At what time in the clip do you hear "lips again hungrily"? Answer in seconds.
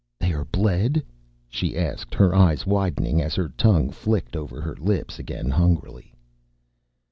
4.77-6.11